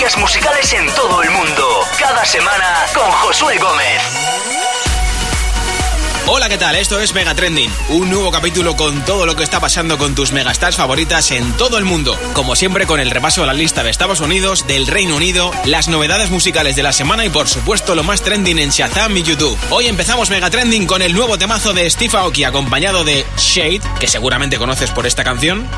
musicales 0.00 0.72
en 0.72 0.86
todo 0.94 1.22
el 1.22 1.30
mundo. 1.30 1.62
Cada 1.98 2.24
semana 2.24 2.86
con 2.94 3.10
Josué 3.10 3.58
Gómez. 3.58 4.00
Hola, 6.26 6.48
¿qué 6.48 6.56
tal? 6.56 6.74
Esto 6.76 6.98
es 7.00 7.12
Mega 7.12 7.34
Trending, 7.34 7.70
un 7.90 8.08
nuevo 8.08 8.30
capítulo 8.30 8.76
con 8.76 9.04
todo 9.04 9.26
lo 9.26 9.36
que 9.36 9.42
está 9.42 9.60
pasando 9.60 9.98
con 9.98 10.14
tus 10.14 10.32
megastars 10.32 10.76
favoritas 10.76 11.30
en 11.32 11.52
todo 11.52 11.76
el 11.76 11.84
mundo. 11.84 12.18
Como 12.32 12.56
siempre, 12.56 12.86
con 12.86 12.98
el 12.98 13.10
repaso 13.10 13.42
a 13.42 13.46
la 13.46 13.52
lista 13.52 13.82
de 13.82 13.90
Estados 13.90 14.20
Unidos, 14.20 14.66
del 14.66 14.86
Reino 14.86 15.16
Unido, 15.16 15.50
las 15.66 15.88
novedades 15.88 16.30
musicales 16.30 16.76
de 16.76 16.82
la 16.82 16.94
semana 16.94 17.26
y, 17.26 17.28
por 17.28 17.46
supuesto, 17.46 17.94
lo 17.94 18.02
más 18.02 18.22
trending 18.22 18.58
en 18.58 18.70
Shazam 18.70 19.14
y 19.18 19.22
YouTube. 19.22 19.58
Hoy 19.68 19.86
empezamos 19.86 20.30
Mega 20.30 20.48
Trending 20.48 20.86
con 20.86 21.02
el 21.02 21.12
nuevo 21.12 21.36
temazo 21.36 21.74
de 21.74 21.90
Steve 21.90 22.16
Aoki, 22.16 22.44
acompañado 22.44 23.04
de 23.04 23.26
Shade, 23.36 23.82
que 24.00 24.08
seguramente 24.08 24.56
conoces 24.56 24.90
por 24.92 25.06
esta 25.06 25.24
canción. 25.24 25.68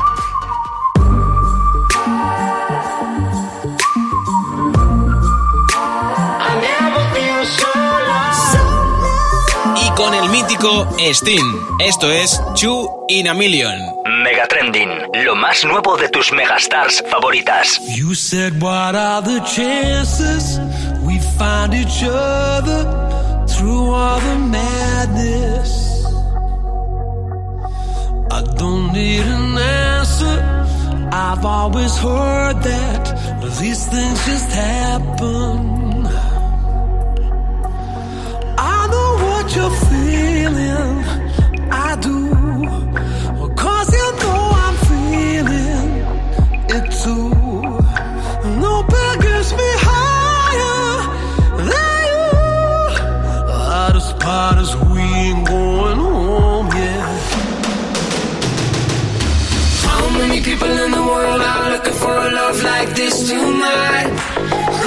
Con 10.03 10.13
el 10.13 10.29
mítico 10.29 10.85
Steam. 11.13 11.45
Esto 11.79 12.11
es 12.11 12.41
Two 12.59 13.05
in 13.07 13.27
a 13.29 13.33
Million. 13.33 13.79
Mega 14.23 14.45
Trending, 14.47 14.89
lo 15.23 15.33
más 15.35 15.63
nuevo 15.63 15.95
de 15.95 16.09
tus 16.09 16.33
megastars 16.33 17.01
favoritas. 17.09 17.79
You 17.95 18.13
said 18.13 18.61
what 18.61 18.95
are 18.95 19.21
the 19.21 19.39
chances 19.45 20.59
we 21.03 21.19
find 21.37 21.73
each 21.73 22.03
other 22.03 22.83
through 23.47 23.93
all 23.93 24.19
the 24.19 24.39
madness? 24.39 26.05
I 28.29 28.41
don't 28.57 28.91
need 28.91 29.25
an 29.25 29.57
answer. 29.57 30.37
I've 31.13 31.45
always 31.45 31.95
heard 31.97 32.61
that 32.61 33.39
these 33.57 33.87
things 33.87 34.25
just 34.25 34.51
happen. 34.51 35.83
what 39.43 39.55
you're 39.55 39.69
like 62.85 62.95
this 62.95 63.29
tonight? 63.29 64.09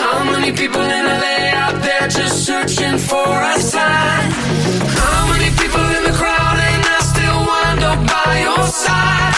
How 0.01 0.25
many 0.25 0.53
people 0.53 0.83
in 0.83 1.05
LA 1.07 1.39
out 1.55 1.83
there 1.83 2.09
just 2.09 2.45
searching 2.45 2.99
for 2.99 3.43
a 3.43 3.61
sign? 3.61 4.17
de 7.81 9.36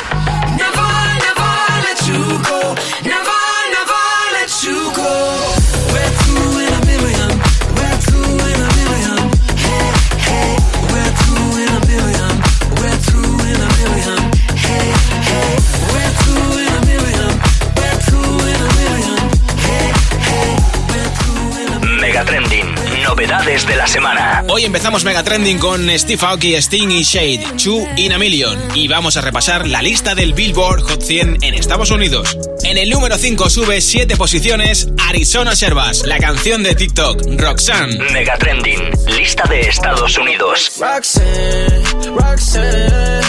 Hoy 24.50 24.64
empezamos 24.64 25.04
Mega 25.04 25.22
Trending 25.22 25.58
con 25.58 25.88
Steve 25.98 26.26
Aoki, 26.26 26.54
Sting 26.54 26.90
y 26.90 27.02
Shade, 27.02 27.44
Two 27.62 27.86
in 27.96 28.12
a 28.12 28.18
Million. 28.18 28.58
Y 28.74 28.88
vamos 28.88 29.16
a 29.18 29.20
repasar 29.20 29.66
la 29.68 29.82
lista 29.82 30.14
del 30.14 30.32
Billboard 30.32 30.80
Hot 30.82 31.02
100 31.02 31.38
en 31.42 31.54
Estados 31.54 31.90
Unidos. 31.90 32.36
En 32.64 32.78
el 32.78 32.88
número 32.88 33.18
5 33.18 33.50
sube 33.50 33.80
7 33.80 34.16
posiciones 34.16 34.88
Arizona 35.06 35.54
Servas, 35.54 36.06
la 36.06 36.18
canción 36.18 36.62
de 36.62 36.74
TikTok, 36.74 37.22
Roxanne. 37.38 37.98
Mega 38.12 38.38
Trending, 38.38 38.90
lista 39.18 39.46
de 39.48 39.60
Estados 39.60 40.16
Unidos. 40.16 40.72
Roxanne, 40.80 41.82
Roxanne, 42.18 43.22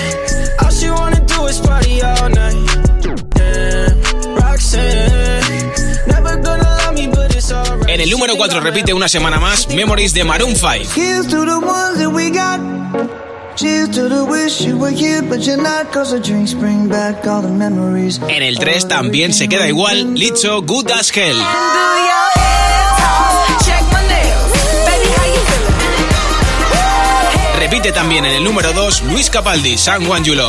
all 0.60 0.72
she 0.72 0.90
wanna 0.90 1.20
do 1.26 1.48
is 1.48 1.60
party 1.60 2.02
all 2.02 2.30
night. 2.30 2.79
En 8.00 8.04
el 8.04 8.12
número 8.12 8.38
4 8.38 8.62
repite 8.62 8.94
una 8.94 9.10
semana 9.10 9.40
más 9.42 9.68
Memories 9.68 10.14
de 10.14 10.24
Maroon 10.24 10.56
5. 10.56 10.70
En 18.30 18.42
el 18.42 18.58
3 18.58 18.88
también 18.88 19.34
se 19.34 19.50
queda 19.50 19.68
igual 19.68 20.14
Licho 20.14 20.62
Good 20.62 20.92
as 20.92 21.12
Hell. 21.14 21.38
Repite 27.60 27.92
también 27.92 28.24
en 28.24 28.32
el 28.32 28.44
número 28.46 28.72
2 28.72 29.04
Luis 29.12 29.30
Capaldi, 29.30 29.78
San 29.78 30.06
Juan 30.06 30.24
Yulo. 30.24 30.48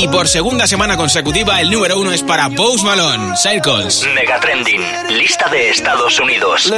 Y 0.00 0.06
por 0.06 0.28
segunda 0.28 0.64
semana 0.68 0.96
consecutiva, 0.96 1.60
el 1.60 1.72
número 1.72 1.98
uno 1.98 2.12
es 2.12 2.22
para 2.22 2.48
Post 2.50 2.84
Malone, 2.84 3.36
Circles. 3.36 4.06
Megatrending, 4.14 4.80
lista 5.08 5.48
de 5.48 5.70
Estados 5.70 6.20
Unidos. 6.20 6.70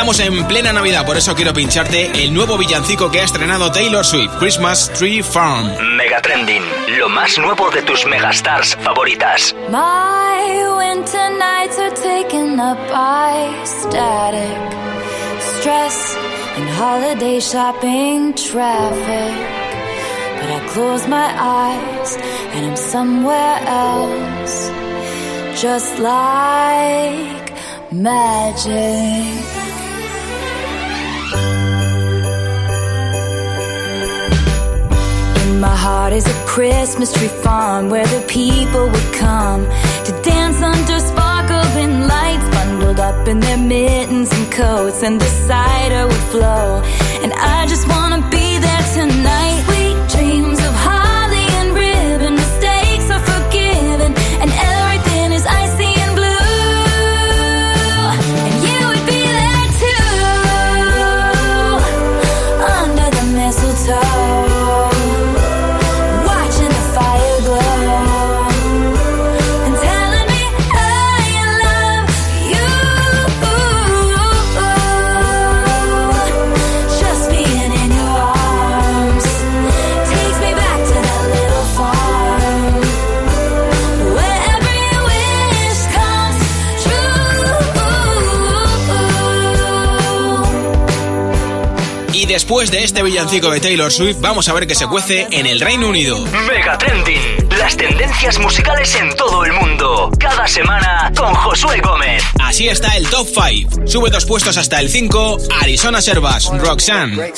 En 0.00 0.48
plena 0.48 0.72
Navidad, 0.72 1.04
por 1.04 1.18
eso 1.18 1.34
quiero 1.34 1.52
pincharte 1.52 2.24
el 2.24 2.32
nuevo 2.32 2.56
villancico 2.56 3.10
que 3.10 3.20
ha 3.20 3.24
estrenado 3.24 3.70
Taylor 3.70 4.02
Swift, 4.02 4.30
Christmas 4.38 4.90
Tree 4.98 5.22
Farm. 5.22 5.70
Mega 5.94 6.22
Trending, 6.22 6.62
lo 6.98 7.10
más 7.10 7.36
nuevo 7.36 7.70
de 7.70 7.82
tus 7.82 8.06
megastars 8.06 8.76
favoritas. 8.76 9.54
My 9.68 10.64
winter 10.78 11.30
nights 11.38 11.78
are 11.78 11.90
taken 11.90 12.58
up 12.58 12.78
by 12.88 13.54
static, 13.66 14.58
stress 15.38 16.16
and 16.56 16.68
holiday 16.70 17.38
shopping 17.38 18.32
traffic. 18.32 19.36
But 20.40 20.50
I 20.50 20.66
close 20.72 21.06
my 21.06 21.30
eyes 21.38 22.16
and 22.54 22.70
I'm 22.70 22.76
somewhere 22.76 23.60
else, 23.66 24.70
just 25.60 25.98
like 25.98 27.52
magic. 27.92 29.59
My 35.60 35.76
heart 35.76 36.14
is 36.14 36.26
a 36.26 36.44
Christmas 36.46 37.12
tree 37.12 37.28
farm 37.28 37.90
where 37.90 38.06
the 38.06 38.24
people 38.26 38.88
would 38.88 39.12
come 39.14 39.64
to 40.06 40.12
dance 40.22 40.62
under 40.62 40.98
sparkling 40.98 42.06
lights, 42.08 42.48
bundled 42.54 42.98
up 42.98 43.28
in 43.28 43.40
their 43.40 43.58
mittens 43.58 44.32
and 44.32 44.50
coats, 44.50 45.02
and 45.02 45.20
the 45.20 45.26
cider 45.26 46.06
would 46.06 46.26
flow. 46.32 46.82
And 47.22 47.32
I 47.34 47.66
just 47.66 47.86
wanna 47.88 48.26
be 48.30 48.58
there 48.58 48.84
tonight. 48.94 49.49
Después 92.30 92.70
de 92.70 92.84
este 92.84 93.02
villancico 93.02 93.50
de 93.50 93.58
Taylor 93.58 93.90
Swift, 93.90 94.18
vamos 94.20 94.48
a 94.48 94.52
ver 94.52 94.68
qué 94.68 94.76
se 94.76 94.86
cuece 94.86 95.26
en 95.32 95.46
el 95.46 95.58
Reino 95.58 95.88
Unido. 95.88 96.24
Mega 96.46 96.78
Trending, 96.78 97.48
las 97.58 97.76
tendencias 97.76 98.38
musicales 98.38 98.94
en 98.94 99.12
todo 99.16 99.44
el 99.44 99.52
mundo. 99.52 100.12
Cada 100.16 100.46
semana 100.46 101.10
con 101.16 101.34
Josué 101.34 101.80
Gómez. 101.80 102.22
Así 102.40 102.68
está 102.68 102.96
el 102.96 103.08
top 103.08 103.26
5. 103.26 103.88
Sube 103.88 104.10
dos 104.10 104.26
puestos 104.26 104.56
hasta 104.56 104.78
el 104.78 104.88
5, 104.88 105.38
Arizona 105.60 106.00
Servas, 106.00 106.48
Roxanne. 106.56 107.32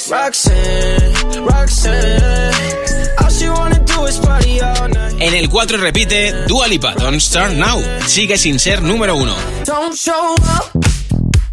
En 5.20 5.34
el 5.34 5.48
4 5.48 5.78
repite 5.78 6.32
Dua 6.46 6.68
Lipa, 6.68 6.92
Don't 6.92 7.18
Start 7.18 7.54
Now. 7.54 7.82
Sigue 8.06 8.36
sin 8.36 8.58
ser 8.58 8.82
número 8.82 9.16
1. 9.16 9.34
Don't 9.64 9.94
show 9.96 10.34
up, 10.34 10.70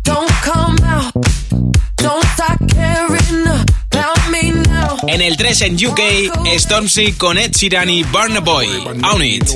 don't 0.03 0.30
come 0.44 0.77
out, 0.83 1.19
En 5.11 5.21
el 5.21 5.38
3 5.38 5.61
en 5.63 5.88
UK, 5.88 6.00
Stormzy 6.59 7.13
con 7.13 7.39
Ed 7.39 7.51
Sheeran 7.51 7.89
y 7.89 8.03
Burna 8.03 8.41
Boy, 8.41 8.67
Own 9.11 9.25
It. 9.25 9.50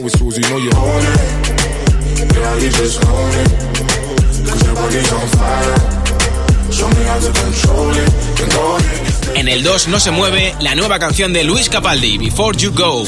En 9.36 9.48
el 9.48 9.64
2 9.64 9.88
no 9.90 10.00
se 10.00 10.10
mueve 10.10 10.56
la 10.60 10.74
nueva 10.74 10.98
canción 10.98 11.32
de 11.32 11.44
Luis 11.44 11.70
Capaldi, 11.70 12.18
Before 12.18 12.58
You 12.58 12.74
Go. 12.74 13.06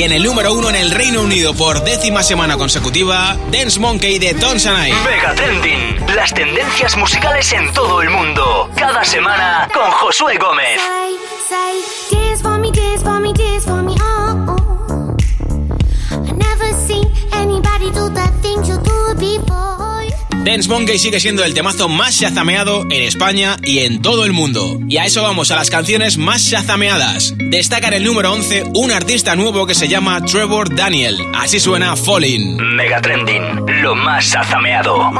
Y 0.00 0.02
en 0.02 0.12
el 0.12 0.22
número 0.22 0.54
1 0.54 0.70
en 0.70 0.76
el 0.76 0.90
Reino 0.92 1.20
Unido 1.20 1.52
por 1.52 1.84
décima 1.84 2.22
semana 2.22 2.56
consecutiva, 2.56 3.36
Dance 3.52 3.78
Monkey 3.78 4.18
de 4.18 4.32
Tonsanai. 4.32 4.90
Mega 5.04 5.34
Trending, 5.34 6.06
las 6.16 6.32
tendencias 6.32 6.96
musicales 6.96 7.52
en 7.52 7.70
todo 7.74 8.00
el 8.00 8.08
mundo. 8.08 8.70
Cada 8.76 9.04
semana 9.04 9.68
con 9.74 9.90
Josué 9.90 10.38
Gómez. 10.38 10.80
Dance 20.44 20.68
Monkey 20.70 20.98
sigue 20.98 21.20
siendo 21.20 21.44
el 21.44 21.52
temazo 21.52 21.88
más 21.88 22.14
shazameado 22.14 22.84
en 22.90 23.02
España 23.02 23.58
y 23.62 23.80
en 23.80 24.00
todo 24.00 24.24
el 24.24 24.32
mundo. 24.32 24.80
Y 24.88 24.96
a 24.96 25.04
eso 25.04 25.22
vamos, 25.22 25.50
a 25.50 25.56
las 25.56 25.68
canciones 25.68 26.16
más 26.16 26.42
shazameadas. 26.42 27.34
Destaca 27.36 27.88
en 27.88 27.94
el 27.94 28.04
número 28.04 28.32
11 28.32 28.70
un 28.74 28.90
artista 28.90 29.36
nuevo 29.36 29.66
que 29.66 29.74
se 29.74 29.86
llama 29.86 30.24
Trevor 30.24 30.74
Daniel. 30.74 31.18
Así 31.34 31.60
suena 31.60 31.94
Falling. 31.94 32.56
Mega 32.74 33.02
Trending, 33.02 33.82
lo 33.82 33.94
más 33.94 34.34
azameado. 34.34 35.10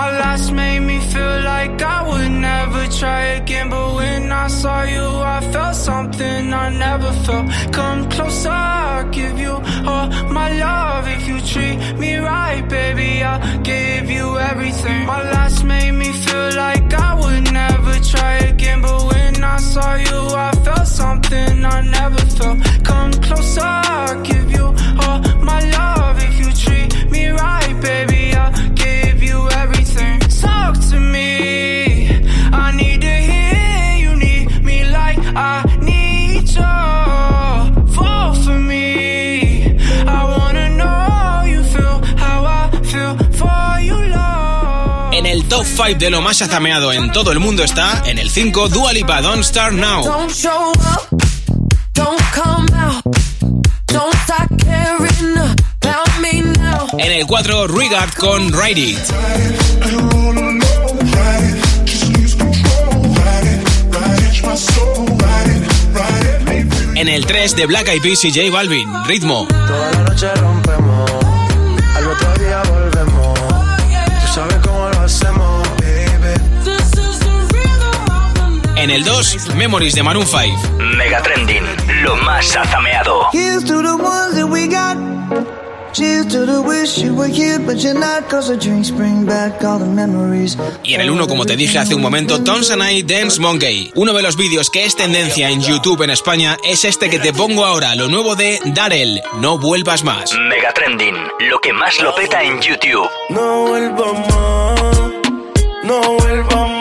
I 13.31 13.59
gave 13.59 14.11
you 14.11 14.27
everything. 14.39 15.07
My 15.07 15.23
last 15.35 15.65
made 15.65 15.93
me 15.93 16.11
feel 16.25 16.49
like 16.65 16.93
I 17.09 17.11
would 17.21 17.53
never 17.53 17.95
try 18.13 18.35
again. 18.53 18.83
But 18.83 19.01
when 19.11 19.45
I 19.45 19.59
saw 19.59 19.95
you, 19.95 20.21
I 20.49 20.51
felt 20.65 20.87
something 20.87 21.65
I 21.65 21.81
never 21.99 22.20
5 45.83 45.99
de 45.99 46.11
lo 46.11 46.21
más 46.21 46.39
shazameado 46.39 46.93
en 46.93 47.11
todo 47.11 47.33
el 47.33 47.41
mundo 47.41 47.65
está, 47.65 48.03
en 48.05 48.19
el 48.19 48.29
5, 48.29 48.69
Dua 48.69 48.93
Lipa, 48.93 49.23
Don't 49.23 49.43
Start 49.43 49.73
Now. 49.73 50.05
Don't 50.05 50.31
show 50.31 50.73
up, 50.73 51.09
don't 51.95 52.21
come 52.35 52.67
out, 52.75 53.03
don't 53.87 54.15
start 54.25 54.51
caring 54.63 55.39
about 55.39 56.21
me 56.21 56.43
now. 56.43 56.87
En 56.99 57.13
el 57.13 57.27
4, 57.27 57.67
Regard 57.69 58.13
con. 58.15 58.53
Ride 58.53 58.79
it. 58.79 58.99
En 66.95 67.09
el 67.09 67.25
3, 67.25 67.57
de 67.57 67.67
Black 67.67 67.89
Eyed 67.89 68.03
Peas 68.03 68.23
y 68.27 68.31
J 68.31 68.51
Balvin, 68.53 68.87
Ritmo. 69.07 69.49
Toda 69.49 69.93
la 69.93 70.03
noche 70.03 70.35
rompemos, 70.35 71.11
al 71.97 72.07
otro 72.07 72.35
día 72.35 72.63
volvemos. 72.69 73.30
En 78.91 78.97
el 78.97 79.05
2, 79.05 79.55
Memories 79.55 79.95
de 79.95 80.03
Maroon 80.03 80.27
5. 80.27 80.83
Mega 80.97 81.23
Trending, 81.23 81.63
lo 82.03 82.17
más 82.17 82.57
azameado. 82.57 83.29
Here's 83.33 83.65
to 83.65 83.81
the 83.83 83.95
ones 83.95 84.35
that 84.35 84.49
we 84.49 84.67
got. 84.67 84.97
Cheers 85.93 86.27
to 86.33 86.45
the 86.45 86.61
wish 86.61 86.99
you 86.99 87.15
were 87.15 87.33
here, 87.33 87.61
but 87.61 87.77
you're 87.77 87.95
not. 87.95 88.29
Cause 88.29 88.49
the 88.49 88.57
drinks 88.57 88.91
bring 88.91 89.25
back 89.25 89.63
all 89.63 89.79
the 89.79 89.87
memories. 89.87 90.59
Y 90.83 90.95
en 90.95 91.03
el 91.03 91.11
1, 91.11 91.29
como 91.29 91.47
te 91.47 91.57
dije 91.57 91.79
hace 91.79 91.95
un 91.95 92.03
momento, 92.03 92.43
Tonsanai 92.43 93.05
Dance 93.05 93.41
Monkey. 93.41 93.93
Uno 93.95 94.13
de 94.13 94.23
los 94.23 94.37
vídeos 94.37 94.71
que 94.71 94.85
es 94.85 94.97
tendencia 94.97 95.51
en 95.51 95.63
YouTube 95.63 96.03
en 96.03 96.11
España 96.11 96.57
es 96.65 96.85
este 96.85 97.09
que 97.09 97.21
te 97.21 97.33
pongo 97.33 97.65
ahora, 97.65 97.95
lo 97.95 98.09
nuevo 98.09 98.35
de 98.35 98.59
Darel, 98.75 99.23
No 99.39 99.57
Vuelvas 99.57 100.03
Más. 100.03 100.37
Mega 100.37 100.73
Trending, 100.73 101.15
lo 101.49 101.61
que 101.61 101.73
más 101.73 101.97
lo 102.01 102.13
peta 102.17 102.43
en 102.43 102.61
YouTube. 102.61 103.09
No 103.29 103.69
vuelvas 103.69 104.15
más, 104.29 104.81
no 105.85 106.01
vuelvas 106.19 106.71
más. 106.71 106.80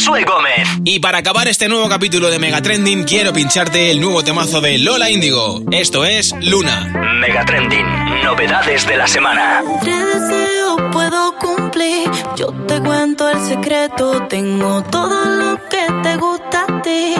Josué 0.00 0.24
Gómez. 0.24 0.66
Y 0.82 0.98
para 1.00 1.18
acabar 1.18 1.46
este 1.46 1.68
nuevo 1.68 1.86
capítulo 1.86 2.30
de 2.30 2.38
Mega 2.38 2.62
Trending, 2.62 3.04
quiero 3.04 3.34
pincharte 3.34 3.90
el 3.90 4.00
nuevo 4.00 4.24
temazo 4.24 4.62
de 4.62 4.78
Lola 4.78 5.10
Índigo. 5.10 5.62
Esto 5.70 6.06
es 6.06 6.34
Luna. 6.40 6.90
Mega 7.20 7.44
Trending, 7.44 7.84
novedades 8.24 8.86
de 8.86 8.96
la 8.96 9.06
semana. 9.06 9.62
Tres 9.82 10.06
deseos 10.06 10.80
puedo 10.90 11.36
cumplir. 11.36 12.10
Yo 12.34 12.46
te 12.66 12.80
cuento 12.80 13.28
el 13.28 13.40
secreto. 13.40 14.26
Tengo 14.26 14.82
todo 14.84 15.22
lo 15.26 15.68
que 15.68 15.86
te 16.02 16.16
gusta 16.16 16.64
a 16.66 16.80
ti. 16.80 17.14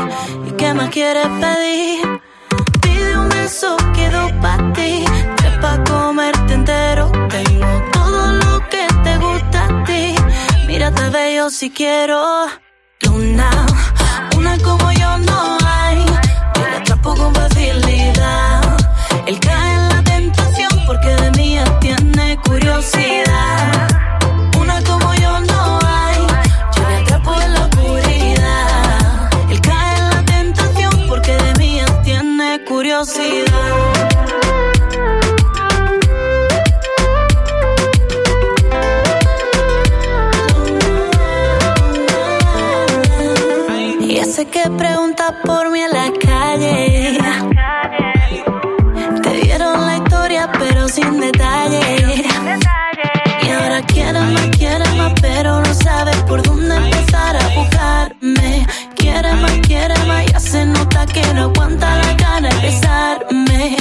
¿Y 0.48 0.52
qué 0.52 0.72
más 0.72 0.88
quieres 0.88 1.26
pedir? 1.38 2.20
Pide 2.80 3.18
un 3.18 3.28
beso, 3.28 3.76
quedo 3.94 4.40
para 4.40 4.72
ti. 4.72 5.04
Tres 5.36 5.58
pa' 5.60 5.84
comerte 5.84 6.54
entero. 6.54 7.12
Tengo 7.28 7.90
todo 7.92 8.32
lo 8.32 8.68
que 8.70 8.86
te 9.04 9.18
gusta 9.18 9.66
a 9.66 9.84
ti. 9.84 10.14
Mírate 10.66 11.10
bello 11.10 11.50
si 11.50 11.68
quiero. 11.68 12.69
Luna, 13.02 13.50
una 14.36 14.58
como 14.58 14.92
yo 14.92 15.18
no 15.18 15.58
hay. 15.64 16.04
Yo 16.54 16.68
la 16.70 16.76
atrapo 16.78 17.14
detalle. 51.32 52.24
Y 53.42 53.50
ahora 53.50 53.82
quiere 53.82 54.20
más, 54.20 54.48
quiere 54.56 54.84
más, 54.96 55.12
pero 55.20 55.60
no 55.60 55.74
sabe 55.74 56.12
por 56.28 56.42
dónde 56.42 56.76
empezar 56.76 57.36
a 57.36 57.48
buscarme. 57.54 58.66
Quiere 58.96 59.32
más, 59.34 59.52
quiere 59.66 59.94
más, 60.06 60.26
ya 60.26 60.40
se 60.40 60.66
nota 60.66 61.06
que 61.06 61.22
no 61.34 61.42
aguanta 61.44 61.96
la 61.96 62.12
gana 62.14 62.48
de 62.48 62.60
besarme. 62.60 63.76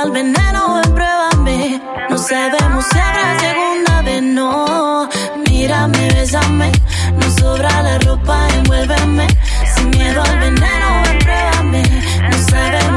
Al 0.00 0.10
veneno, 0.12 0.80
pruébame. 0.94 1.80
No 2.08 2.18
sabemos 2.18 2.84
si 2.90 2.98
habrá 2.98 3.38
segunda 3.40 4.02
vez, 4.02 4.22
no. 4.22 5.08
Mírame, 5.48 6.08
bésame. 6.14 6.70
No 7.18 7.30
sobra 7.38 7.82
la 7.82 7.98
ropa, 7.98 8.36
envuélveme. 8.54 9.26
Sin 9.74 9.90
miedo 9.90 10.22
al 10.22 10.38
veneno, 10.38 10.88
pruébame. 11.24 11.82
No 12.30 12.38
sabemos 12.50 12.87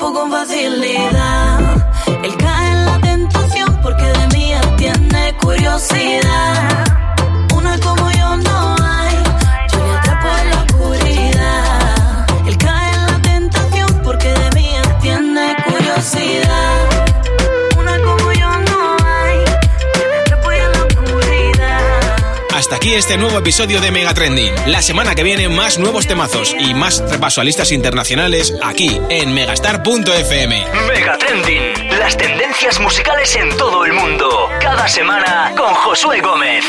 Con 0.00 0.30
facilidad. 0.30 1.60
Él 2.24 2.36
cae 2.38 2.72
en 2.72 2.84
la 2.86 2.98
tentación 3.00 3.78
porque 3.82 4.04
de 4.04 4.26
mí 4.34 4.52
tiene 4.76 5.36
curiosidad. 5.40 6.89
Hasta 22.70 22.76
aquí 22.76 22.94
este 22.94 23.18
nuevo 23.18 23.36
episodio 23.36 23.80
de 23.80 23.90
Mega 23.90 24.14
Trending. 24.14 24.54
La 24.66 24.80
semana 24.80 25.16
que 25.16 25.24
viene 25.24 25.48
más 25.48 25.80
nuevos 25.80 26.06
temazos 26.06 26.54
y 26.56 26.72
más 26.72 27.02
repaso 27.10 27.40
a 27.40 27.44
listas 27.44 27.72
internacionales 27.72 28.54
aquí 28.62 29.00
en 29.08 29.34
megastar.fm. 29.34 30.66
Mega 30.86 31.18
Trending. 31.18 31.98
Las 31.98 32.16
tendencias 32.16 32.78
musicales 32.78 33.34
en 33.34 33.48
todo 33.56 33.84
el 33.84 33.92
mundo. 33.92 34.48
Cada 34.60 34.86
semana 34.86 35.52
con 35.56 35.74
Josué 35.74 36.20
Gómez. 36.20 36.64